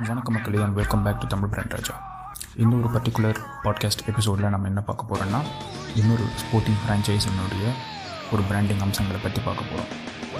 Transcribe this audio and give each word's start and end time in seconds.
வணக்கம் 0.00 0.34
மக்களே 0.34 0.58
and 0.62 0.74
welcome 0.74 1.02
back 1.02 1.18
to 1.18 1.26
Tamil 1.26 1.48
brand 1.48 1.72
Raja 1.72 1.94
இன்னொரு 2.56 2.88
பர்டிகுலர் 2.88 3.38
பாட்காஸ்ட் 3.64 4.02
எபிசோடில் 4.06 4.48
நம்ம 4.48 4.66
என்ன 4.66 4.80
பார்க்க 4.80 5.08
போகிறோன்னா 5.08 5.40
இன்னொரு 5.94 6.24
ஸ்போர்ட்டிங் 6.36 6.78
ஃப்ரான்ச்சைஸினுடைய 6.82 7.64
ஒரு 8.32 8.42
பிராண்டிங் 8.42 8.80
அம்சங்களை 8.80 9.20
பற்றி 9.20 9.40
பார்க்க 9.44 9.64
போகிறோம் 9.64 9.90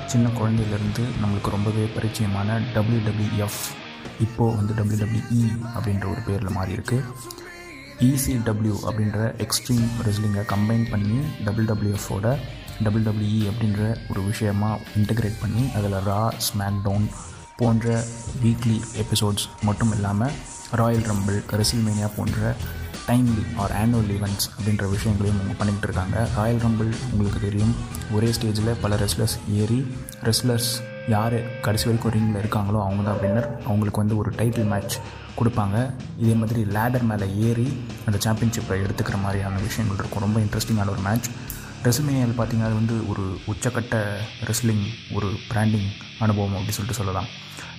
சின்ன 0.06 0.28
குழந்தையிலேருந்து 0.28 1.04
நம்மளுக்கு 1.22 1.50
ரொம்பவே 1.50 1.84
பரிச்சயமான 1.96 2.58
டபிள்யூடபிள்யூஎஃப் 2.74 3.60
இப்போது 4.20 4.56
வந்து 4.56 4.74
டபிள்யூடபிள்யூஇ 4.74 5.42
அப்படின்ற 5.74 6.08
ஒரு 6.10 6.20
பேரில் 6.20 6.52
மாறி 6.52 6.72
இருக்குது 6.72 7.06
இசிடபிள்யூ 8.00 8.76
அப்படின்ற 8.86 9.18
எக்ஸ்ட்ரீம் 9.38 9.88
ரெஸ்லிங்கை 10.06 10.44
கம்பைன் 10.44 10.90
பண்ணி 10.90 11.18
டபிள்யூடபிள்யூஎஃபோட 11.44 12.26
டபிள்யூடபிள்யூஇ 12.84 13.42
அப்படின்ற 13.50 13.82
ஒரு 14.08 14.22
விஷயமாக 14.22 14.80
இன்டகிரேட் 14.96 15.40
பண்ணி 15.40 15.70
அதில் 15.76 15.98
ரா 16.06 16.20
ஸ்மாக் 16.38 16.80
டவுன் 16.82 17.06
போன்ற 17.60 18.02
வீக்லி 18.42 18.78
எபிசோட்ஸ் 19.02 19.46
மட்டும் 19.68 19.94
இல்லாமல் 19.96 20.36
ராயல் 20.80 21.08
ரம்பிள் 21.12 21.38
ரெசில்மேனியா 21.60 22.08
போன்ற 22.18 22.54
டைம்லி 23.06 23.44
ஆர் 23.62 23.72
ஆனுவல் 23.82 24.10
ஈவெண்ட்ஸ் 24.16 24.46
அப்படின்ற 24.56 24.84
விஷயங்களையும் 24.94 25.38
அவங்க 25.40 25.54
பண்ணிகிட்டு 25.60 25.86
இருக்காங்க. 25.88 26.16
ராயல் 26.36 26.62
ரம்பிள் 26.66 26.90
உங்களுக்கு 27.12 27.40
தெரியும். 27.46 27.72
ஒரே 28.16 28.28
ஸ்டேஜில் 28.36 28.70
பல 28.84 28.98
ரெஸ்லர்ஸ் 29.02 29.36
ஏறி 29.60 29.80
ரெஸ்லர்ஸ் 30.28 30.70
யார் 31.14 31.36
கடைசி 31.66 31.84
வரைக்கும் 31.88 32.14
ரிங்கில் 32.16 32.40
இருக்காங்களோ 32.42 32.80
அவங்க 32.86 33.02
தான் 33.08 33.20
வின்னர் 33.22 33.48
அவங்களுக்கு 33.68 34.02
வந்து 34.02 34.16
ஒரு 34.22 34.30
டைட்டில் 34.40 34.70
மேட்ச் 34.72 34.96
கொடுப்பாங்க. 35.38 35.76
இதே 36.22 36.34
மாதிரி 36.42 36.62
லேடர் 36.76 37.06
மேலே 37.10 37.26
ஏறி 37.48 37.68
அந்த 38.06 38.18
சாம்பியன்ஷிப்பை 38.26 38.78
எடுத்துக்கிற 38.84 39.18
மாதிரியான 39.24 39.62
விஷயங்கள் 39.68 40.00
இருக்கும். 40.02 40.24
ரொம்ப 40.26 40.38
இன்ட்ரெஸ்டிங்கான 40.44 40.94
ஒரு 40.96 41.04
மேட்ச் 41.08 41.28
ரெஸ்ல்மேனியாவில் 41.84 42.38
பார்த்தீங்கன்னா 42.38 42.68
அது 42.70 42.78
வந்து 42.80 42.96
ஒரு 43.10 43.22
உச்சக்கட்ட 43.50 43.98
ரெஸ்லிங் 44.48 44.84
ஒரு 45.16 45.28
பிராண்டிங் 45.50 45.88
அனுபவம் 46.24 46.56
அப்படி 46.58 46.74
சொல்லிட்டு 46.76 46.98
சொல்லலாம். 46.98 47.28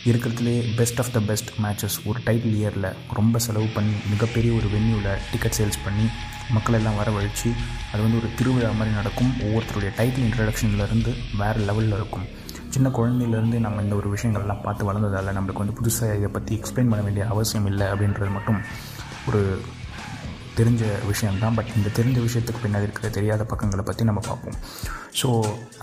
இருக்கிறதுலே 0.09 0.53
best 0.77 0.99
of 1.01 1.11
the 1.15 1.19
best 1.27 1.49
matches 1.63 1.97
ஒரு 2.09 2.19
டைட்டில் 2.27 2.55
இயரில் 2.61 2.87
ரொம்ப 3.17 3.39
செலவு 3.45 3.67
பண்ணி 3.75 3.95
மிகப்பெரிய 4.09 4.51
ஒரு 4.59 4.67
வென்யூவில் 4.75 5.11
டிக்கெட் 5.31 5.57
சேல்ஸ் 5.57 5.79
பண்ணி 5.83 6.05
மக்கள் 6.55 6.77
எல்லாம் 6.77 6.97
வரவழைச்சு 7.01 7.49
அது 7.91 8.01
வந்து 8.05 8.17
ஒரு 8.21 8.29
திருவிழா 8.37 8.71
மாதிரி 8.79 8.95
நடக்கும். 8.95 9.31
ஒவ்வொருத்தருடைய 9.45 9.91
டைட்டில் 9.99 10.25
இன்ட்ரடக்ஷன்லேருந்து 10.27 11.13
வேறு 11.41 11.59
லெவலில் 11.69 11.95
இருக்கும். 11.99 12.25
சின்ன 12.69 12.89
குழந்தையிலேருந்து 12.89 13.59
நம்ம 13.65 13.81
இந்த 13.81 13.95
ஒரு 13.95 14.09
விஷயங்கள்லாம் 14.15 14.63
பார்த்து 14.63 14.89
வளர்ந்ததால் 14.89 15.35
நம்மளுக்கு 15.37 15.63
வந்து 15.63 15.77
புதுசாக 15.81 16.17
இதை 16.19 16.31
பற்றி 16.37 16.55
எக்ஸ்பிளைன் 16.55 16.91
பண்ண 16.93 17.01
வேண்டிய 17.07 17.25
அவசியம் 17.27 17.65
இல்லை 17.65 17.87
அப்படின்றது 17.87 18.31
மட்டும் 18.37 18.59
ஒரு 19.27 19.41
தெரிஞ்ச 20.59 20.83
விஷயம்தான் 21.09 21.55
பட் 21.57 21.71
இந்த 21.77 21.89
தெரிஞ்ச 21.97 22.17
விஷயத்துக்கு 22.27 22.61
பின்னாடி 22.63 22.87
இருக்கிற 22.87 23.09
தெரியாத 23.17 23.43
பக்கங்களை 23.51 23.83
பற்றி 23.87 24.03
நம்ம 24.09 24.21
பார்ப்போம். 24.27 24.57
ஸோ 25.19 25.27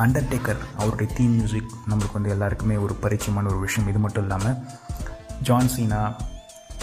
அண்டர்டேக்கர் 0.05 0.60
அவருடைய 0.80 1.08
தீம் 1.19 1.36
மியூசிக் 1.36 1.72
நம்மளுக்கு 1.91 2.19
வந்து 2.19 2.34
எல்லாருக்குமே 2.36 2.77
ஒரு 2.86 2.97
பரிச்சயமான 3.05 3.48
ஒரு 3.52 3.60
விஷயம். 3.66 3.88
இது 3.92 4.02
மட்டும் 4.05 4.27
இல்லாமல் 4.27 4.58
John 5.48 5.72
Cena 5.75 6.00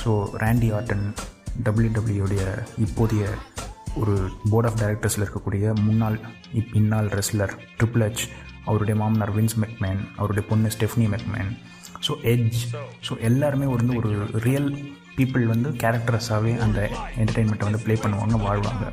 so 0.02 0.11
Randy 0.44 0.72
Orton 0.80 1.05
டபிள்யூடபிள்யூடைய 1.67 2.42
இப்போதைய 2.86 3.25
ஒரு 4.02 4.16
போர்ட் 4.52 4.67
ஆஃப் 4.70 4.80
டைரக்டர்ஸில் 4.81 5.23
இருக்கக்கூடிய 5.25 5.73
முன்னாள் 5.86 6.17
இப் 6.59 6.73
இந்நாள் 6.80 7.09
ரெஸ்லர் 7.20 7.53
ட்ரிபிள் 7.77 8.03
ஹெச் 8.05 8.25
அவருடைய 8.66 8.95
மாமனார் 9.02 9.33
வின்ஸ் 9.38 9.58
மெக்மேன் 9.64 10.02
அவருடைய 10.17 10.44
பொண்ணு 10.49 10.70
Stephanie 10.75 11.08
McMahon 11.14 11.52
so 12.08 12.14
Edge 12.33 12.59
so 13.08 13.14
எல்லாருமே 13.30 13.67
வந்து 13.75 13.95
ஒரு 14.02 14.11
ரியல் 14.47 14.70
பீப்புள் 15.17 15.45
வந்து 15.45 15.69
கேரக்டர்ஸாகவே 15.69 16.53
அந்த 16.59 16.89
என்டர்டெயின்மெண்ட்டை 17.17 17.67
வந்து 17.67 17.80
ப்ளே 17.80 17.94
பண்ணுவாங்க 17.94 18.38
வாழ்வாங்க. 18.47 18.85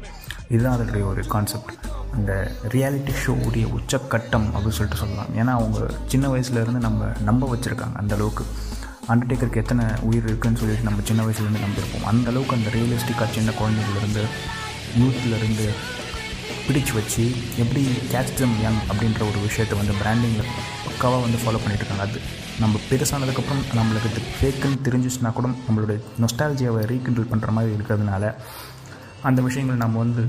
இதுதான் 0.48 0.72
அதனுடைய 0.72 1.06
ஒரு 1.06 1.26
கான்செப்ட் 1.26 1.72
அந்த 2.12 2.32
ரியாலிட்டி 2.68 3.12
ஷோவுடைய 3.22 3.66
உச்சக்கட்டம் 3.76 4.46
அப்படின்னு 4.54 4.76
சொல்லிட்டு 4.78 5.00
சொல்லலாம். 5.02 5.30
ஏன்னா 5.36 5.52
அவங்க 5.58 5.90
சின்ன 6.06 6.28
வயசுலேருந்து 6.34 6.82
நம்ம 6.88 7.10
நம்ப 7.24 7.48
வச்சுருக்காங்க 7.54 7.94
அந்த 7.94 8.14
அளவுக்கு. 8.14 8.44
அண்டர்டேக்கருக்கு 9.08 9.56
எத்தனை 9.56 9.84
உயிர் 10.00 10.24
இருக்குன்னு 10.24 10.58
சொல்லிட்டு 10.58 10.82
நம்ம 10.82 11.00
சின்ன 11.04 11.24
வயசுலேருந்து 11.24 11.64
நம்பியிருப்போம். 11.66 12.04
அந்த 12.04 12.30
அளவுக்கு 12.30 12.56
அந்த 12.56 12.70
ரியலிஸ்டிக்காக 12.76 13.30
சின்ன 13.30 13.52
குழந்தைங்கள்லேருந்து 13.60 14.24
யூத்லேருந்து 15.00 15.66
பிடிச்சு 16.66 16.92
வச்சு 16.94 17.24
எப்படி 17.56 17.82
கேட்ச் 18.12 18.34
தம் 18.38 18.56
யங் 18.62 18.80
அப்படின்ற 18.90 19.22
ஒரு 19.30 19.38
விஷயத்தை 19.46 19.78
வந்து 19.78 19.94
பிராண்டிங்கில் 20.02 20.52
பக்காவாக 20.92 21.22
வந்து 21.26 21.40
ஃபாலோ 21.42 21.60
பண்ணிட்டு 21.64 21.84
இருக்காங்க 21.84 22.06
அது 22.08 22.20
நம்ம 22.62 22.80
பெருசானதுக்கப்புறம் 22.90 23.62
நம்மளுக்கு 23.78 24.10
இது 24.12 24.22
ஃபேக்குன்னு 24.38 24.80
தெரிஞ்சிச்சுனா 24.86 25.32
கூட 25.38 25.48
நம்மளுடைய 25.66 25.98
நொஸ்டாலஜியாவை 26.24 26.82
ரீகண்டில் 26.92 27.30
பண்ணுற 27.34 27.50
மாதிரி 27.58 27.76
இருக்கிறதுனால 27.78 28.24
அந்த 29.28 29.40
விஷயங்கள் 29.48 29.84
நம்ம 29.84 29.98
வந்து 30.04 30.24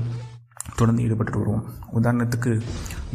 தொடர்ந்து 0.78 1.02
ஈடுபட்டு 1.06 1.38
வருவோம். 1.40 1.64
உதாரணத்துக்கு 1.98 2.50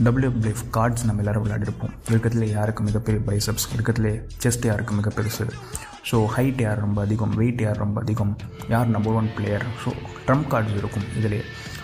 டபிள்யூபிஎஃப் 0.06 0.64
கார்ட்ஸ் 0.76 1.06
நம்ம 1.08 1.22
எல்லோரும் 1.24 1.46
விளையாடிருப்போம். 1.46 1.94
இருக்கிறதுல 2.10 2.48
யாருக்கு 2.58 2.82
மிகப்பெரிய 2.90 3.22
பைசப்ஸ் 3.30 3.68
இருக்கிறதுலே 3.76 4.14
செஸ்ட் 4.44 4.68
யாருக்கு 4.70 4.94
மிக 5.00 5.12
பெருசு? 5.18 5.46
ஸோ 6.10 6.18
ஹைட் 6.36 6.62
யார் 6.66 6.84
ரொம்ப 6.86 7.00
அதிகம் 7.08 7.34
வெயிட் 7.40 7.64
யார் 7.66 7.82
ரொம்ப 7.86 7.98
அதிகம்? 8.06 8.34
யார் 8.74 8.94
number 8.96 9.18
one 9.22 9.30
player 9.38 9.66
so 9.84 9.92
trump 10.28 10.48
cards 10.54 10.78
இருக்கும் 10.82 11.08
இதிலே. 11.20 11.42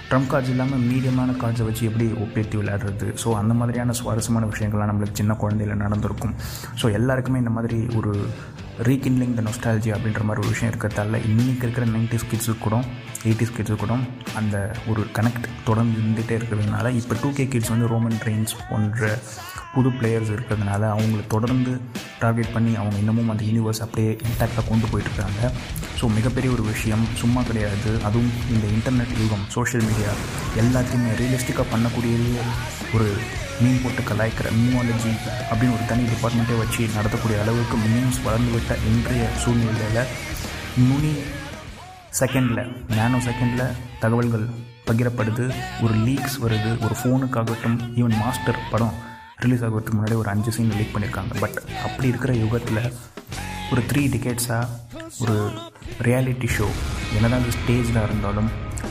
ட்ரம்ப் 0.10 0.30
கார்ட்ஸ் 0.32 0.52
இல்லாமல் 0.54 0.84
மீடியமான 0.90 1.36
கார்ட்ஸை 1.42 1.66
வச்சு 1.68 1.84
எப்படி 1.90 2.06
ஒப்பேற்றி 2.26 2.56
விளையாடுறது? 2.60 3.08
ஸோ 3.22 3.28
அந்த 3.42 3.54
மாதிரியான 3.60 3.96
சுவாரஸ்யமான 4.00 4.50
விஷயங்கள்லாம் 4.52 4.92
நம்மளுக்கு 4.92 5.20
சின்ன 5.22 5.34
குழந்தையில் 5.44 5.82
நடந்திருக்கும். 5.86 6.36
ஸோ 6.82 6.86
எல்லாருக்குமே 7.00 7.42
இந்த 7.44 7.54
மாதிரி 7.58 7.80
ஒரு 8.00 8.12
ரீகின்லிங் 8.88 9.36
த 9.38 9.44
நொஸ்டாலஜி 9.48 9.90
அப்படின்ற 9.96 10.22
மாதிரி 10.28 10.42
ஒரு 10.44 10.52
விஷயம் 10.54 10.72
இருக்கிறதால 10.72 11.20
இன்றைக்கி 11.32 11.66
இருக்கிற 11.66 11.86
நைன்டிஸ் 11.96 12.28
கிட்ஸுக்கு 12.32 12.64
கூட 12.66 12.78
எயிட்டிஸ் 13.30 13.54
கிட்ஸுக்கு 13.58 13.82
கூட 13.84 13.96
அந்த 14.40 14.56
ஒரு 14.92 15.02
கனெக்ட் 15.18 15.48
தொடர்ந்து 15.70 15.96
இருந்துகிட்டே 16.02 16.36
இருக்கிறதுனால 16.40 16.92
இப்போ 17.00 17.16
டூ 17.22 17.30
கே 17.38 17.46
கிட்ஸ் 17.54 17.74
வந்து 17.74 17.92
ரோமன் 17.94 18.20
ட்ரெயின்ஸ் 18.24 18.56
போன்ற 18.70 19.12
புது 19.76 19.90
பிளேயர்ஸ் 20.00 20.34
இருக்கிறதுனால 20.36 20.82
அவங்கள 20.96 21.22
தொடர்ந்து 21.36 21.72
டார்கெட் 22.24 22.54
பண்ணி 22.54 22.74
அவங்க 22.82 22.98
இன்னமும் 23.04 23.32
அந்த 23.34 23.44
யூனிவர்ஸ் 23.50 23.84
அப்படியே 23.86 24.12
இன்டாக்டாக 24.28 24.66
கொண்டு 24.72 24.88
போயிட்டுருக்காங்க 24.92 25.42
ஸோ 26.06 26.10
மிகப்பெரிய 26.16 26.50
ஒரு 26.56 26.64
விஷயம் 26.72 27.04
சும்மா 27.20 27.42
கிடையாது. 27.48 27.92
அதுவும் 28.08 28.34
இந்த 28.54 28.66
இன்டர்நெட் 28.74 29.14
யுகம் 29.22 29.46
சோஷியல் 29.54 29.86
மீடியா 29.88 30.12
எல்லாத்தையுமே 30.62 31.12
ரியலிஸ்டிக்காக 31.20 31.66
பண்ணக்கூடியதே 31.72 32.44
ஒரு 32.96 33.08
மீன் 33.62 33.80
போட்டு 33.84 34.02
கலாய்க்கிற 34.10 34.50
மீமாலஜி 34.58 35.14
அப்படின்னு 35.48 35.76
ஒரு 35.78 35.88
தனி 35.92 36.04
டிபார்ட்மெண்ட்டே 36.12 36.58
வச்சு 36.62 36.84
நடத்தக்கூடிய 36.98 37.40
அளவுக்கு 37.44 37.80
மீன்ஸ் 37.86 38.22
வளர்ந்துவிட்ட 38.28 38.78
இன்றைய 38.92 39.26
சூழ்நிலையில் 39.46 40.12
நுனி 40.90 41.14
செகண்டில் 42.20 42.64
நானோ 43.00 43.22
செகண்டில் 43.30 43.76
தகவல்கள் 44.06 44.48
பகிரப்படுது. 44.92 45.48
ஒரு 45.86 45.96
லீக்ஸ் 46.06 46.40
வருது. 46.46 46.72
ஒரு 46.86 46.98
ஃபோனுக்காகட்டும் 47.02 47.78
ஈவன் 48.00 48.18
மாஸ்டர் 48.24 48.64
படம் 48.72 48.96
ரிலீஸ் 49.46 49.66
ஆகிறதுக்கு 49.68 49.98
முன்னாடி 49.98 50.18
ஒரு 50.24 50.30
அஞ்சு 50.36 50.54
சீன் 50.58 50.74
லீக் 50.80 50.96
பண்ணியிருக்காங்க 50.96 51.36
பட் 51.44 51.60
அப்படி 51.88 52.08
இருக்கிற 52.14 52.34
யுகத்தில் 52.46 52.84
ஒரு 53.74 53.84
த்ரீ 53.92 54.04
டிக்கெட்ஸாக 54.16 54.84
ஒரு 55.24 55.36
ரியாலிட்டி 56.08 56.48
ஷோ 56.56 56.68
என்னதான் 57.16 57.42
அது 57.44 57.52
ஸ்டேஜில் 57.58 58.00
இருந்தாலும் 58.06 58.50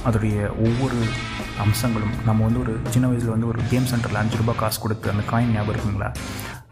அதோடைய 0.09 0.37
ஒவ்வொரு 0.67 0.99
அம்சங்களும் 1.65 2.15
நம்ம 2.29 2.41
வந்து 2.47 2.61
ஒரு 2.65 2.73
சின்ன 2.95 3.07
வயசில் 3.11 3.33
வந்து 3.35 3.49
ஒரு 3.53 3.61
கேம் 3.71 3.89
சென்டரில் 3.91 4.21
அஞ்சு 4.23 4.39
ரூபா 4.41 4.55
காசு 4.63 4.79
கொடுத்து 4.85 5.13
அந்த 5.13 5.25
காயின் 5.31 5.53
ஞாபகம் 5.57 5.73
இருக்குங்களா? 5.75 6.09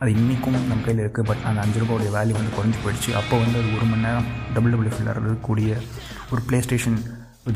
அது 0.00 0.10
இன்றைக்கும் 0.18 0.56
நம்ம 0.70 0.84
கையில் 0.86 1.02
இருக்குது 1.04 1.26
பட் 1.30 1.42
அந்த 1.48 1.58
அஞ்சு 1.64 1.80
ரூபாவுடைய 1.82 2.10
வேல்யூ 2.16 2.36
வந்து 2.38 2.54
குறைஞ்சி 2.56 2.78
போயிடுச்சு. 2.84 3.10
அப்போ 3.20 3.34
வந்து 3.42 3.58
அது 3.60 3.68
ஒரு 3.78 3.86
மணி 3.90 4.04
நேரம் 4.06 4.28
டபுள் 4.54 4.72
டபுள் 4.74 4.90
விளையாடக்கூடிய 4.94 5.70
ஒரு 6.32 6.42
ப்ளே 6.48 6.60
ஸ்டேஷன் 6.66 6.98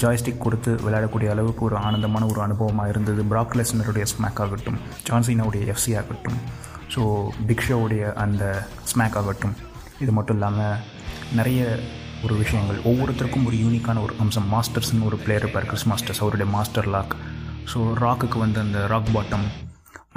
ஜாய்ஸ்டிக் 0.03 0.45
கொடுத்து 0.45 0.71
விளையாடக்கூடிய 0.85 1.31
அளவுக்கு 1.35 1.63
ஒரு 1.69 1.77
ஆனந்தமான 1.87 2.27
ஒரு 2.33 2.41
அனுபவமாக 2.47 2.93
இருந்தது. 2.95 3.23
ப்ராக் 3.33 3.57
லெஸ்னருடைய 3.61 4.07
ஸ்மேக் 4.15 4.43
ஆகட்டும் 4.45 4.79
ஜான்சினாவுடைய 5.09 5.65
எஃப்சி 5.75 5.93
ஆகட்டும். 6.03 6.39
ஸோ 6.95 7.03
பிக் 7.49 7.65
ஷோவுடைய 7.69 8.13
அந்த 8.25 8.45
ஸ்மேக் 8.93 9.19
ஆகட்டும். 9.23 9.57
இது 10.05 10.13
மட்டும் 10.17 10.37
இல்லாமல் 10.39 10.77
நிறைய 11.39 11.61
ஒரு 12.25 12.35
விஷயங்கள். 12.43 12.79
ஒவ்வொருத்தருக்கும் 12.91 13.47
ஒரு 13.49 13.57
யூனிக்கான 13.65 14.03
ஒரு 14.07 14.15
அம்சம். 14.23 14.49
மாஸ்டர்ஸ்னு 14.55 15.07
ஒரு 15.11 15.17
பிளேயர் 15.25 15.45
இருப்பார் 15.45 15.69
கிறிஸ் 15.71 15.89
மாஸ்டர்ஸ் 15.93 16.23
அவருடைய 16.25 16.49
மாஸ்டர் 16.57 16.89
லாக் 16.95 17.15
ஸோ 17.73 17.79
ராக்குக்கு 18.05 18.39
வந்து 18.45 18.59
அந்த 18.65 18.81
ராக் 18.93 19.11
பாட்டம் 19.17 19.47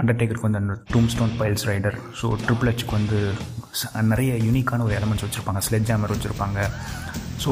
அண்டர்டேக்கருக்கு 0.02 0.48
வந்து 0.48 0.62
அந்த 0.62 0.76
டூம் 0.92 1.10
stone 1.14 1.34
files 1.40 1.66
rider 1.70 1.98
so 2.20 2.28
triple 2.46 2.70
ஹெச்க்கு 2.72 2.96
வந்து 3.00 3.20
நிறைய 4.12 4.32
யூனிக்கான 4.48 4.84
ஒரு 4.88 4.94
எலமெண்ட்ஸ் 5.00 5.26
வச்சுருப்பாங்க. 5.26 5.62
ஸ்லெட் 5.68 5.88
ஜாமர் 5.90 6.14
வச்சுருப்பாங்க. 6.16 6.60
ஸோ 7.44 7.52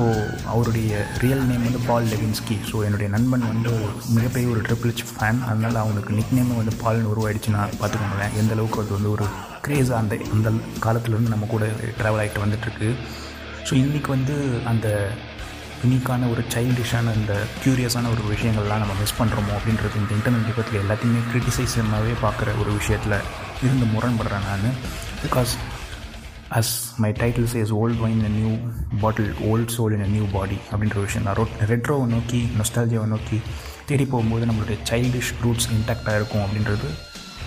அவருடைய 0.53 0.91
ரியல் 1.23 1.43
நேம் 1.49 1.65
வந்து 1.67 1.81
பால் 1.89 2.07
லெவின்ஸ்கி 2.13 2.55
ஸோ 2.69 2.77
என்னுடைய 2.87 3.09
நண்பன் 3.15 3.45
வந்து 3.51 3.73
மிகப்பெரிய 4.15 4.47
ஒரு 4.53 4.61
ட்ரிபிள் 4.67 4.91
ஹெச் 4.91 5.05
ஃபேன் 5.11 5.39
அதனால் 5.49 5.77
அவனுக்கு 5.83 6.17
நிக் 6.17 6.33
நேம் 6.37 6.57
வந்து 6.61 6.75
பால்னு 6.83 7.11
உருவாயிடுச்சுன்னா 7.13 7.61
பார்த்துக்கோங்களேன். 7.81 8.35
எந்த 8.41 8.53
அளவுக்கு 8.57 8.81
அது 8.83 8.97
வந்து 8.97 9.11
ஒரு 9.15 9.27
க்ரேஸாக 9.67 10.01
அந்த 10.01 10.17
அந்த 10.35 10.51
காலத்துலேருந்து 10.85 11.33
நம்ம 11.35 11.47
கூட 11.55 11.65
ட்ராவல் 12.01 12.21
ஆகிட்டு 12.23 12.45
வந்துட்டுருக்கு 12.45 12.89
ஸோ 13.67 13.75
இன்றைக்கி 13.77 14.09
வந்து 14.09 14.35
அந்த 14.65 14.87
யூனிக்கான 15.81 16.29
ஒரு 16.29 16.43
சைல்டிஷான 16.53 17.11
அந்த 17.15 17.33
க்யூரியஸான 17.63 18.11
ஒரு 18.13 18.23
விஷயங்கள்லாம் 18.29 18.81
நம்ம 18.83 18.93
மிஸ் 18.99 19.17
பண்ணுறோமோ 19.19 19.51
அப்படின்றது 19.57 19.95
இந்த 19.95 20.13
இன்டர்நெட் 20.15 20.49
யுகத்தில் 20.51 20.81
எல்லாத்தையுமே 20.81 21.21
கிரிட்டிசைஸமாகவே 21.27 22.13
பார்க்குற 22.21 22.55
ஒரு 22.59 22.71
விஷயத்தில் 22.73 23.17
இருந்து 23.61 23.85
முரண்படுறேன் 23.91 24.47
நான். 24.47 24.77
Because 25.21 25.53
as 26.51 26.73
my 26.97 27.11
title 27.17 27.49
says 27.53 27.71
old 27.77 27.99
wine 27.99 28.21
in 28.21 28.37
new 28.37 28.51
bottle 29.01 29.31
old 29.49 29.73
soul 29.75 29.95
in 29.95 30.05
a 30.05 30.11
new 30.11 30.25
body 30.31 30.57
அப்படின்ற 30.71 30.99
விஷயம் 31.01 31.25
நான் 31.25 31.39
ரொட் 31.39 31.55
ரெட்ரோவை 31.71 32.05
நோக்கி 32.07 32.39
நொஸ்டாலஜியாவை 32.57 33.07
நோக்கி 33.07 33.39
தேடி 33.85 34.05
போகும்போது 34.05 34.45
நம்மளுடைய 34.45 34.77
சைல்டிஷ் 34.89 35.33
ரூட்ஸ் 35.41 35.69
இன்டாக்டாக 35.73 36.15
இருக்கும் 36.15 36.45
அப்படின்றது 36.45 36.89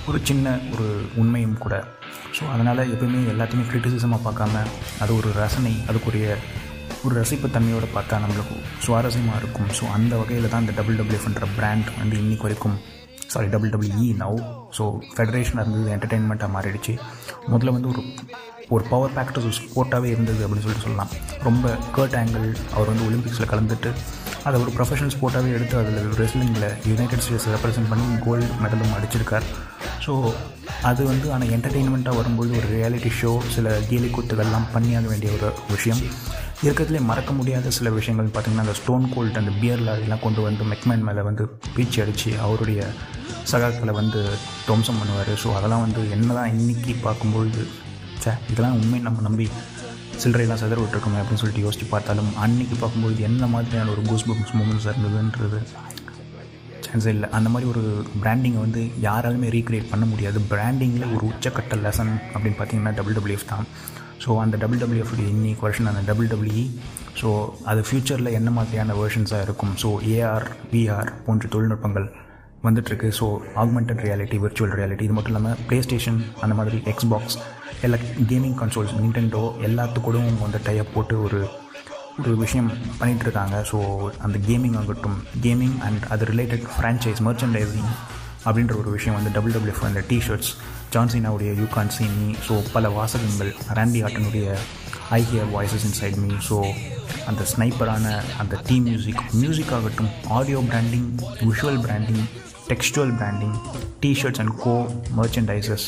ஒரு 0.09 0.19
சின்ன 0.29 0.47
ஒரு 0.73 0.87
உண்மையும் 1.21 1.59
கூட. 1.65 1.75
ஸோ 2.37 2.43
அதனால் 2.55 2.83
எப்பயுமே 2.95 3.21
எல்லாத்தையுமே 3.33 3.65
க்ரிட்டிசிசமாக 3.71 4.21
பார்க்காம 4.27 4.63
அது 5.03 5.13
ஒரு 5.21 5.31
ரசனை 5.43 5.75
அதுக்குரிய 5.91 6.27
ஒரு 7.07 7.15
ரசிப்புத்தன்மையோடு 7.21 7.89
பார்த்தா 7.97 8.21
நம்மளுக்கு 8.23 8.57
சுவாரஸ்யமாக 8.85 9.41
இருக்கும். 9.43 9.69
ஸோ 9.79 9.85
அந்த 9.97 10.13
வகையில் 10.21 10.51
தான் 10.53 10.65
இந்த 10.65 10.75
டபுள் 10.79 10.99
டபிள்யூஎஃப்ன்ற 11.01 11.47
பிராண்ட் 11.59 11.91
வந்து 12.01 12.17
இன்னைக்கு 12.23 12.47
வரைக்கும் 12.47 12.77
sorry 13.33 13.49
double 13.55 13.73
W E 13.75 14.09
now 14.23 14.39
so 14.77 14.85
ஃபெடரேஷனாக 15.17 15.65
இருந்தது 15.65 15.93
என்டர்டெயின்மெண்ட்டாக 15.97 16.51
மாறிடுச்சு. 16.57 16.95
முதல்ல 17.53 17.75
வந்து 17.77 17.91
ஒரு 17.93 18.03
ஒரு 18.75 18.85
பவர் 18.91 19.15
பேக்டர் 19.17 19.47
ஸ்போர்ட்டாகவே 19.59 20.09
இருந்தது 20.15 20.41
அப்படின்னு 20.45 20.65
சொல்லிட்டு 20.65 20.87
சொல்லலாம். 20.87 21.13
ரொம்ப 21.47 21.73
கர்ட் 21.97 22.17
ஆங்கிள் 22.21 22.47
அவர் 22.75 22.91
வந்து 22.93 23.07
ஒலிம்பிக்ஸில் 23.09 23.51
கலந்துட்டு 23.53 23.91
அதை 24.49 24.57
ஒரு 24.65 24.71
ப்ரொஃபஷனல் 24.77 25.15
ஸ்போர்ட்டாகவே 25.15 25.51
எடுத்து 25.57 25.75
அதில் 25.81 26.15
ரெஸ்லிங்கில் 26.21 26.69
யுனைடெட் 26.91 27.25
ஸ்டேட்ஸ் 27.25 27.49
ரெப்ரசென்ட் 27.55 27.91
பண்ணி 27.93 28.07
கோல்டு 28.27 28.47
மெடலும் 28.63 28.95
அடிச்சிருக்கார். 28.99 29.47
ஸோ 30.05 30.13
அது 30.89 31.03
வந்து 31.11 31.27
ஆனால் 31.35 31.53
என்டர்டெயின்மெண்ட்டாக 31.57 32.19
வரும்போது 32.21 32.51
ஒரு 32.59 32.69
ரியாலிட்டி 32.77 33.11
ஷோ 33.21 33.31
சில 33.55 33.73
கேலி 33.89 34.09
கூத்துகள்லாம் 34.17 34.69
பண்ணியாக 34.75 35.09
வேண்டிய 35.13 35.31
ஒரு 35.37 35.49
விஷயம். 35.75 36.01
இருக்கிறதுலே 36.65 37.01
மறக்க 37.11 37.33
முடியாத 37.39 37.71
சில 37.79 37.91
விஷயங்கள் 37.99 38.31
பார்த்திங்கன்னா 38.35 38.65
அந்த 38.67 38.77
ஸ்டோன் 38.81 39.07
கோல்ட் 39.15 39.41
அந்த 39.41 39.53
பியரில் 39.61 39.93
அதெல்லாம் 39.95 40.25
கொண்டு 40.25 40.41
வந்து 40.47 40.65
மெக்மேன் 40.73 41.05
மேலே 41.09 41.23
வந்து 41.29 41.45
பீச்சு 41.77 42.01
அடித்து 42.05 42.33
அவருடைய 42.47 42.81
சகாக்களை 43.53 43.93
வந்து 44.01 44.23
துவம்சம் 44.67 45.01
பண்ணுவார். 45.01 45.33
ஸோ 45.43 45.51
அதெல்லாம் 45.59 45.85
வந்து 45.87 46.03
என்ன 46.17 46.35
தான் 46.39 46.51
இன்றைக்கி 46.57 46.95
பார்க்கும்பொழுது 47.07 47.63
சே 48.25 48.33
இதெல்லாம் 48.53 48.79
உண்மை 48.81 49.01
நம்ம 49.07 49.23
நம்பி 49.29 49.49
சில்லறையெல்லாம் 50.23 50.63
செதற 50.63 50.81
விட்டுருக்கோமே 50.83 51.21
அப்படின்னு 51.21 51.43
சொல்லிட்டு 51.43 51.67
யோசித்து 51.67 51.87
பார்த்தாலும் 51.93 52.33
அன்றைக்கி 52.45 52.77
பார்க்கும்போது 52.81 53.23
என்ன 53.29 53.47
மாதிரியான 53.55 53.91
ஒரு 53.95 54.03
கூஸ் 54.11 54.27
பம்ஸ் 54.31 54.57
மூமெண்ட்ஸ் 54.59 54.89
இருந்ததுன்றது 54.91 55.61
சான்ஸே 56.87 57.13
இல்லை. 57.17 57.29
அந்த 57.39 57.49
மாதிரி 57.53 57.67
ஒரு 57.73 57.83
பிராண்டிங்கை 58.23 58.61
வந்து 58.67 58.83
யாராலுமே 59.07 59.49
ரீக்ரியேட் 59.57 59.91
பண்ண 59.93 60.05
முடியாது. 60.13 60.39
பிராண்டிங்கில் 60.53 61.13
ஒரு 61.17 61.25
உச்சக்கட்ட 61.31 61.77
லெசன் 61.85 62.13
அப்படின்னு 62.35 62.59
பார்த்தீங்கன்னா 62.61 62.95
டபுள் 62.99 63.17
டபிள்யூஎஃப் 63.19 63.51
தான். 63.53 63.67
ஸோ 64.25 64.31
அந்த 64.45 64.57
டபுள் 64.63 64.81
டபிள்யூஎஃப் 64.83 65.13
இன்னைக்கு 65.29 65.65
வருஷன் 65.67 65.91
அந்த 65.93 66.03
டபுள் 66.09 66.31
டபிள்யூஇ 66.33 66.65
ஸோ 67.21 67.29
அது 67.71 67.81
ஃப்யூச்சரில் 67.87 68.35
என்ன 68.39 68.49
மாதிரியான 68.57 68.95
வேர்ஷன்ஸாக 68.99 69.47
இருக்கும்? 69.47 69.73
ஸோ 69.83 69.89
ஏஆர் 70.17 70.47
விஆர் 70.73 71.11
போன்ற 71.27 71.49
தொழில்நுட்பங்கள் 71.55 72.09
வந்துட்டுருக்கு. 72.67 73.09
So 73.19 73.27
augmented 73.63 74.03
reality 74.07 74.39
virtual 74.43 74.75
reality 74.81 75.05
இது 75.09 75.17
மட்டும் 75.17 75.35
இல்லாமல் 75.35 75.59
ப்ளே 75.69 75.79
ஸ்டேஷன் 75.87 76.21
அந்த 76.45 76.55
மாதிரி 76.59 76.79
எக்ஸ்பாக்ஸ் 76.93 77.37
எல்லா 77.87 77.99
கேமிங் 78.31 78.57
கன்சோல்ஸ் 78.63 78.95
நிண்டென்டோ 79.01 79.43
எல்லாத்துக்கூடவும் 79.69 80.43
வந்து 80.45 80.59
டைப் 80.67 80.95
போட்டு 80.97 81.17
ஒரு 81.27 81.41
ஒரு 82.19 82.35
விஷயம் 82.37 82.69
பண்ணிகிட்ருக்காங்க 83.01 83.57
ஸோ 83.71 83.79
அந்த 84.19 84.37
கேமிங் 84.49 84.77
ஆகட்டும் 84.77 85.19
கேமிங் 85.43 85.77
அண்ட் 85.81 86.05
அது 86.11 86.25
ரிலேட்டட் 86.25 86.67
ஃப்ரான்ச்சைஸ் 86.75 87.21
மர்ச்சன்டைசிங் 87.27 87.91
அப்படின்ற 88.45 88.75
ஒரு 88.77 88.91
விஷயம் 88.91 89.17
வந்து 89.19 89.31
டபுள் 89.31 89.55
டபிள்யூஎஃப் 89.57 89.87
அந்த 89.89 90.03
T shirts 90.11 90.51
ஜான்சினாவுடைய 90.93 91.51
you 91.59 91.67
can't 91.75 91.93
see 91.97 92.17
me 92.21 92.29
so 92.47 92.55
பல 92.73 92.89
வாசகங்கள் 92.91 93.51
ராண்டி 93.79 94.01
ஆட்டனுடைய 94.03 94.47
I 95.11 95.21
hear 95.23 95.51
voices 95.53 95.87
inside 95.91 96.19
me 96.19 96.31
so 96.49 96.59
அந்த 97.27 97.43
ஸ்னைப்பரான 97.53 98.07
அந்த 98.39 98.61
டீ 98.69 98.77
மியூசிக் 98.81 99.23
மியூசிக் 99.41 99.75
ஆகட்டும் 99.79 100.11
audio 100.31 100.61
branding 100.71 101.09
visual 101.49 101.81
branding 101.81 102.25
textual 102.69 103.15
branding 103.17 103.57
T shirts 104.01 104.43
and 104.45 104.55
go 104.63 104.75
merchandises 105.17 105.87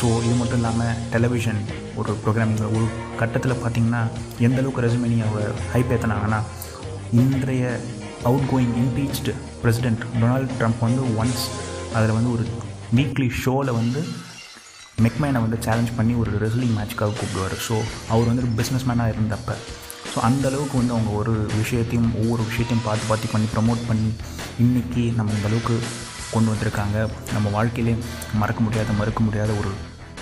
so 0.00 0.08
இது 0.24 0.34
மட்டும் 0.34 0.58
இல்லாமல் 0.58 0.96
டெலிவிஷன் 1.10 1.60
ஒரு 1.96 2.12
ப்ரோக்ராமிங் 2.24 2.62
ஒரு 2.76 2.86
கட்டத்தில் 3.18 3.52
பார்த்திங்கன்னா 3.52 4.02
எந்த 4.38 4.58
அளவுக்கு 4.60 5.22
அவர் 5.28 5.54
ஹைப் 5.74 5.92
ஏற்றினாங்கன்னா 5.92 6.40
இன்றைய 7.12 7.64
outgoing 8.52 8.74
impeached 8.82 9.34
president 9.62 10.04
Donald 10.20 10.54
Trump 10.58 10.80
வந்து 10.80 11.02
ஒன்ஸ் 11.20 11.44
அதில் 11.94 12.10
வந்து 12.10 12.32
ஒரு 12.32 12.46
வீக்லி 12.94 13.28
ஷோவில் 13.42 13.72
வந்து 13.72 14.00
மெக்மேனை 15.02 15.40
வந்து 15.40 15.58
சேலஞ்ச் 15.60 15.96
பண்ணி 15.96 16.14
ஒரு 16.14 16.30
ரெஸ்லிங் 16.38 16.76
மேட்ச்க்காக 16.76 17.14
கூப்பிடுவார். 17.18 17.56
ஸோ 17.68 17.74
அவர் 18.08 18.26
வந்து 18.26 18.42
ஒரு 18.42 18.52
பிஸ்னஸ் 18.60 18.86
மேனாக 18.88 19.14
இருந்தப்போ 19.14 19.54
ஸோ 20.12 20.18
அந்தளவுக்கு 20.28 20.76
வந்து 20.76 20.94
அவங்க 20.94 21.10
ஒரு 21.10 21.32
விஷயத்தையும் 21.56 22.10
ஒவ்வொரு 22.20 22.42
விஷயத்தையும் 22.42 22.84
பார்த்து 22.84 23.08
பார்த்து 23.08 23.32
பண்ணி 23.32 23.48
ப்ரமோட் 23.56 23.82
பண்ணி 23.88 24.10
இன்றைக்கி 24.64 25.14
நம்ம 25.14 25.32
அந்தளவுக்கு 25.32 25.76
கொண்டு 26.34 26.50
வந்திருக்காங்க. 26.52 26.96
நம்ம 27.36 27.48
வாழ்க்கையிலே 27.56 27.96
மறக்க 28.42 28.60
முடியாத 28.66 28.92
மறுக்க 29.00 29.22
முடியாத 29.28 29.50
ஒரு 29.62 29.72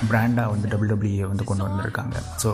பிராண்டாக 0.08 0.54
வந்து 0.54 0.70
டபுள் 0.72 0.96
வந்து 1.32 1.50
கொண்டு 1.50 1.66
வந்திருக்காங்க. 1.68 2.16
ஸோ 2.44 2.52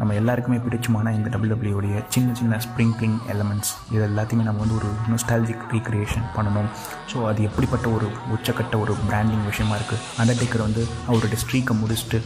நம்ம 0.00 0.14
எல்லாருக்குமே 0.18 0.58
பிடிச்சமான 0.64 1.10
இந்த 1.16 1.28
டபிள்யூடபிள்யூடைய 1.32 1.78
உடைய 1.78 2.02
சின்ன 2.14 2.34
சின்ன 2.38 2.58
ஸ்ப்ரிங்க்லிங் 2.66 3.16
எலமெண்ட்ஸ் 3.32 3.72
இது 3.92 4.02
எல்லாத்தையுமே 4.06 4.44
நம்ம 4.46 4.62
வந்து 4.62 4.76
ஒரு 4.78 4.90
நொஸ்டாலஜிக் 5.12 5.64
ரீக்ரியேஷன் 5.72 6.24
பண்ணணும். 6.36 6.68
ஸோ 7.10 7.16
அது 7.30 7.40
எப்படிப்பட்ட 7.48 7.86
ஒரு 7.96 8.06
உச்சக்கட்ட 8.34 8.78
ஒரு 8.84 8.94
பிராண்டிங் 9.08 9.44
விஷயமா 9.50 9.74
இருக்குது 9.78 10.04
அண்டர்டேக்கர் 10.22 10.64
வந்து 10.66 10.84
அவருடைய 11.08 11.40
ஸ்ட்ரீக்கை 11.44 11.74
முடிச்சுட்டு 11.82 12.20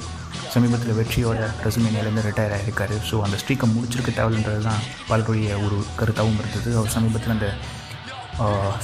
சமீபத்தில் 0.55 0.97
வெற்றியோட 1.01 1.51
ரெசுமேனியிலேருந்து 1.67 2.27
ரிட்டையர் 2.29 2.55
ஆகியிருக்காரு 2.59 2.99
ஸோ 3.11 3.23
அந்த 3.29 3.39
ஸ்ட்ரீக்கை 3.43 3.69
முடிச்சிருக்க 3.75 4.13
தேவைன்றது 4.21 4.63
தான் 4.71 4.83
பலருடைய 5.11 5.57
ஒரு 5.67 5.79
கருத்தாகவும் 6.01 6.41
இருந்தது. 6.43 6.71
அவர் 6.81 6.95
சமீபத்தில் 6.99 7.35
அந்த 7.37 7.49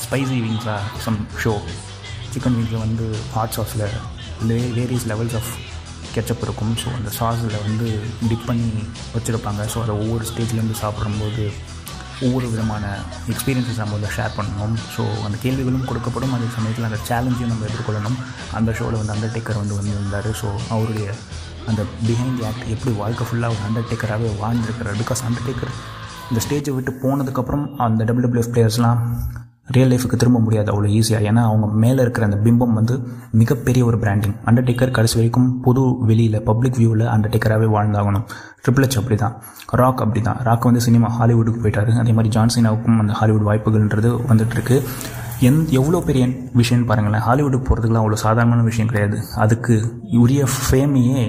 ஸ்பைசி 0.04 0.38
விங்ஸாக 0.44 0.80
சம் 1.04 1.18
ஷோ 1.44 1.52
சிக்கன் 2.34 2.56
விங்ஸில் 2.58 2.84
வந்து 2.84 3.06
ஹாட் 3.34 3.54
சாஸில் 3.56 3.84
வே 4.48 4.58
வேரியஸ் 4.78 5.06
லெவல்ஸ் 5.10 5.36
ஆஃப் 5.40 5.50
கெச்சப் 6.14 6.44
இருக்கும். 6.46 6.72
ஸோ 6.82 6.88
அந்த 6.98 7.10
சாஸில் 7.18 7.56
வந்து 7.66 7.88
டிப் 8.28 8.46
பண்ணி 8.50 8.70
வச்சுருப்பாங்க. 9.16 9.62
ஸோ 9.72 9.78
அதை 9.84 9.94
ஒவ்வொரு 10.02 10.24
ஸ்டேஜ்லேருந்து 10.30 10.76
சாப்பிடும்போது 10.82 11.44
ஒவ்வொரு 12.26 12.46
விதமான 12.52 12.84
எக்ஸ்பீரியன்ஸஸ் 13.32 13.78
நம்ம 13.82 13.94
வந்து 13.98 14.14
ஷேர் 14.16 14.34
பண்ணணும். 14.38 14.74
ஸோ 14.94 15.02
அந்த 15.26 15.36
கேள்விகளும் 15.44 15.86
கொடுக்கப்படும். 15.90 16.34
அதே 16.36 16.48
சமயத்தில் 16.56 16.88
அந்த 16.88 16.98
சேலஞ்சையும் 17.10 17.52
நம்ம 17.52 17.66
எதிர்கொள்ளணும். 17.70 18.18
அந்த 18.58 18.72
ஷோவில் 18.78 19.00
வந்து 19.00 19.14
அண்டர்டேக்கர் 19.16 19.62
வந்து 19.62 19.78
வந்திருந்தார். 19.78 20.28
ஸோ 20.40 20.48
அவருடைய 20.74 21.06
அந்த 21.70 21.82
பிஹைண்ட் 22.08 22.42
ஆக்ட் 22.48 22.66
எப்படி 22.74 22.92
வாழ்க்கை 23.02 23.24
ஃபுல்லாக 23.28 23.54
ஒரு 23.56 23.64
அண்டர்டேக்கராகவே 23.68 24.30
வாழ்ந்துருக்கிறார். 24.42 24.98
பிகாஸ் 25.02 25.22
அண்டர்டேக்கர் 25.28 25.72
இந்த 26.30 26.40
ஸ்டேஜை 26.44 26.72
விட்டு 26.74 26.92
போனதுக்கப்புறம் 27.02 27.62
அந்த 27.84 28.04
டபிள்யூடபிள்யூஎஃப் 28.08 28.52
பிளேயர்ஸ்லாம் 28.54 28.98
ரியல் 29.74 29.90
லைஃபுக்கு 29.92 30.18
திரும்ப 30.20 30.38
முடியாது. 30.44 30.68
அவ்வளோ 30.72 30.88
ஈஸியாக 30.98 31.26
ஏன்னா 31.30 31.42
அவங்க 31.48 31.66
மேலே 31.82 32.00
இருக்கிற 32.04 32.26
அந்த 32.28 32.38
பிம்பம் 32.44 32.76
வந்து 32.78 32.94
மிகப்பெரிய 33.40 33.82
ஒரு 33.88 33.98
பிராண்டிங் 34.04 34.34
அண்டர்டேக்கர் 34.50 34.94
கடைசி 34.96 35.16
வரைக்கும் 35.18 35.48
பொது 35.66 35.82
வெளியில் 36.08 36.38
பப்ளிக் 36.48 36.78
வியூவில் 36.80 37.04
அண்டர்டேக்கராகவே 37.14 37.68
வாழ்ந்தாகணும். 37.76 38.24
ட்ரிபிள் 38.62 38.86
அப்படி 39.00 39.16
தான் 39.24 39.34
ராக் 39.80 40.02
அப்படி 40.04 40.22
தான் 40.28 40.38
ராக் 40.48 40.68
வந்து 40.68 40.82
சினிமா 40.86 41.10
ஹாலிவுட்டுக்கு 41.18 41.62
போயிட்டாரு. 41.64 41.92
அதே 42.02 42.14
மாதிரி 42.18 42.32
ஜான்சினாவுக்கும் 42.38 42.98
அந்த 43.04 43.12
ஹாலிவுட் 43.20 43.46
வாய்ப்புகள்ன்றது 43.50 44.10
வந்துட்டுருக்கு. 44.30 44.78
எந் 45.48 45.60
எவ்வளோ 45.80 46.00
பெரிய 46.08 46.24
விஷயம்னு 46.60 46.88
பாருங்களேன். 46.90 47.24
ஹாலிவுட்டுக்கு 47.28 47.68
போகிறதுக்குலாம் 47.68 48.04
அவ்வளோ 48.04 48.18
சாதாரணமான 48.26 48.64
விஷயம் 48.70 48.90
கிடையாது. 48.92 49.18
அதுக்கு 49.44 49.76
உரிய 50.24 50.42
ஃபேமையே 50.56 51.22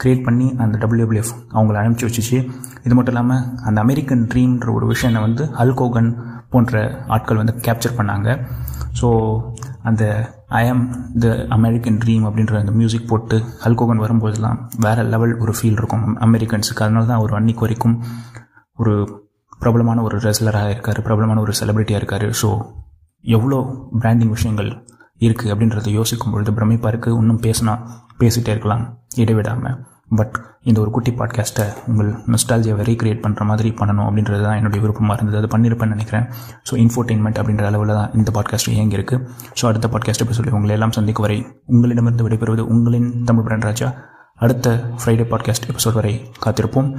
க்ரியேட் 0.00 0.24
பண்ணி 0.26 0.46
அந்த 0.62 0.74
டபிள்யூபிஎஃப் 0.82 1.32
அவங்கள 1.56 1.76
அனுப்பிச்சி 1.82 2.06
வச்சுச்சு. 2.08 2.38
இது 2.86 2.94
மட்டும் 2.96 3.14
இல்லாமல் 3.14 3.44
அந்த 3.68 3.78
அமெரிக்கன் 3.86 4.24
ட்ரீம்ன்ற 4.32 4.70
ஒரு 4.78 4.86
விஷயம் 4.92 5.24
வந்து 5.26 5.44
அல்கோகன் 5.64 6.10
போன்ற 6.54 6.80
ஆட்கள் 7.14 7.40
வந்து 7.42 7.54
கேப்சர் 7.66 7.98
பண்ணாங்க. 7.98 8.28
ஸோ 9.00 9.08
அந்த 9.88 10.04
ஐ 10.60 10.62
ஆம் 10.72 10.82
த 11.22 11.28
அமெரிக்கன் 11.56 11.98
ட்ரீம் 12.02 12.24
அப்படின்ற 12.28 12.54
அந்த 12.62 12.72
மியூசிக் 12.80 13.08
போட்டு 13.10 13.36
அல்கோகன் 13.68 14.02
வரும்போதெல்லாம் 14.04 14.58
வேறு 14.84 15.04
லெவல் 15.12 15.34
ஒரு 15.44 15.52
ஃபீல் 15.58 15.78
இருக்கும் 15.80 16.04
அமெரிக்கன்ஸுக்கு 16.26 16.84
அதனால 16.86 17.06
தான் 17.10 17.20
அவர் 17.20 17.38
அன்னைக்கு 17.38 17.64
வரைக்கும் 17.66 17.96
ஒரு 18.82 18.94
பிரபலமான 19.62 20.02
ஒரு 20.08 20.16
ரெஸ்லராக 20.26 20.72
இருக்கார் 20.74 21.00
பிரபலமான 21.06 21.40
ஒரு 21.44 21.52
செலிபிரிட்டியாக 21.60 22.00
இருக்கார். 22.02 22.26
ஸோ 22.42 22.50
எவ்வளோ 23.36 23.58
பிராண்டிங் 24.02 24.34
விஷயங்கள் 24.36 24.70
இருக்குது 25.20 25.52
அப்படின்றத 25.52 25.90
யோசிக்கும் 25.90 26.32
பொழுது 26.32 26.52
பிரமிப்பாக 26.52 26.92
இருக்குது 26.92 27.18
இன்னும் 27.20 27.42
பேசினா 27.46 27.74
பேசிகிட்டே 28.20 28.48
இருக்கலாம் 28.48 28.82
இடைவிடாமல் 29.16 29.76
பட் 30.18 30.34
இந்த 30.62 30.78
ஒரு 30.80 30.90
குட்டி 30.90 31.10
பாட்காஸ்ட்டை 31.10 31.64
உங்கள் 31.88 32.10
நொஸ்டாலஜியாவை 32.32 32.82
ரீக்ரியேட் 32.88 33.22
பண்ணுற 33.24 33.42
மாதிரி 33.44 33.70
பண்ணணும் 33.70 34.06
அப்படின்றது 34.08 34.42
தான் 34.42 34.56
என்னுடைய 34.56 34.80
விருப்பமாக 34.82 35.16
இருந்தது. 35.16 35.38
அது 35.40 35.48
பண்ணியிருப்பேன்னு 35.54 35.94
நினைக்கிறேன். 35.96 36.26
ஸோ 36.68 36.74
இன்ஃபோர்டெயின்மெண்ட் 36.82 37.38
அப்படின்ற 37.40 37.64
அளவில் 37.64 37.92
தான் 37.98 38.12
இந்த 38.14 38.30
பாட்காஸ்ட் 38.36 38.70
இயங்கி 38.74 38.96
இருக்குது 38.98 39.22
ஸோ 39.60 39.66
அடுத்த 39.66 39.88
பாட்காஸ்ட் 39.92 40.24
சொல்லி 40.32 40.52
உங்களை 40.52 40.74
எல்லாம் 40.74 40.90
சந்திக்கும் 40.90 41.26
வரை 41.26 41.38
உங்களிடமிருந்து 41.66 42.26
விடைபெறுவது 42.28 42.64
உங்களின் 42.74 43.24
தமிழ் 43.24 43.46
பிராண்ட் 43.48 43.64
ராஜா. 43.64 43.88
அடுத்த 44.36 44.68
ஃப்ரைடே 45.00 45.26
பாட்காஸ்ட் 45.32 45.68
எபிசோட் 45.72 45.92
வரை 45.92 46.14
காத்திருப்போம். 46.44 46.90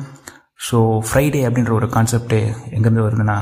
ஸோ 0.70 0.78
ஃப்ரைடே 1.08 1.42
அப்படின்ற 1.48 1.72
ஒரு 1.72 1.90
கான்செப்டே 1.96 2.42
எங்கேருந்து 2.76 3.06
வருதுன்னா 3.08 3.38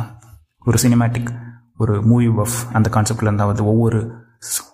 ஒரு 0.66 0.78
சினிமேட்டிக் 0.84 1.32
ஒரு 1.78 2.02
மூவி 2.02 2.28
பஃப் 2.28 2.60
அந்த 2.74 2.90
கான்செப்டில் 2.90 3.30
இருந்தால் 3.30 3.48
வந்து 3.48 3.66
ஒவ்வொரு 3.66 4.00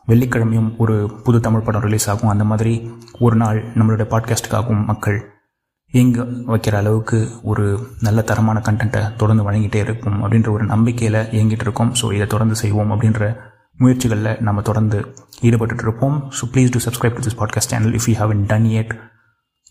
வெள்ளிக்கிழமையும் 0.06 0.78
ஒரு 0.78 1.22
புது 1.24 1.40
தமிழ் 1.40 1.62
படம் 1.62 1.82
ரிலீஸ் 1.82 2.10
ஆகும். 2.10 2.30
அந்த 2.30 2.44
மாதிரி 2.44 2.74
ஒரு 3.20 3.36
நாள் 3.36 3.60
நம்மளுடைய 3.74 4.08
பாட்காஸ்ட்டுக்காகவும் 4.14 4.86
மக்கள் 4.86 5.20
இயங்க 5.94 6.24
வைக்கிற 6.24 6.76
அளவுக்கு 6.76 7.30
ஒரு 7.44 7.88
நல்ல 8.00 8.22
தரமான 8.22 8.62
கண்டென்ட்டை 8.66 9.16
தொடர்ந்து 9.16 9.52
வழங்கிட்டே 9.52 9.76
இருக்கும் 9.76 10.24
அப்படின்ற 10.24 10.50
ஒரு 10.52 10.64
நம்பிக்கையில் 10.64 11.20
இயங்கிட்டு 11.32 11.66
இருக்கோம். 11.68 11.94
ஸோ 12.02 12.14
இதை 12.14 12.28
தொடர்ந்து 12.28 12.56
செய்வோம் 12.56 12.92
அப்படின்ற 12.92 13.38
முயற்சிகளில் 13.78 14.42
நம்ம 14.42 14.62
தொடர்ந்து 14.62 15.16
ஈடுபட்டு 15.42 15.84
இருப்போம். 15.84 16.32
So 16.38 16.46
please 16.54 16.72
to 16.72 16.80
subscribe 16.86 17.18
to 17.18 17.24
this 17.28 17.40
podcast 17.42 17.74
channel 17.74 17.92
if 17.92 18.10
you 18.10 18.16
haven't 18.32 18.46
done 18.46 18.64
it 18.64 18.94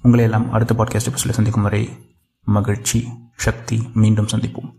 உங்களை 0.03 0.25
எல்லாம் 0.25 0.53
அடுத்த 0.53 0.75
பாட்காஸ்ட் 0.75 1.11
எபிசோடில் 1.11 1.39
சந்திக்கும் 1.39 1.63
வரை 1.63 1.83
மகிழ்ச்சி 2.47 3.09
சக்தி 3.37 3.91
மீண்டும் 3.95 4.27
சந்திப்போம். 4.27 4.71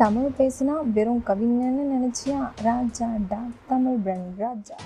தமிழ் 0.00 0.34
பேசினா 0.38 0.74
வெறும் 0.94 1.22
கவிஞன்னு 1.26 1.84
நினச்சியா? 1.94 2.40
ராஜா 2.62 3.06
டா 3.28 3.40
தமிழ் 3.66 3.98
பிரண்ட் 4.04 4.36
ராஜா. 4.36 4.76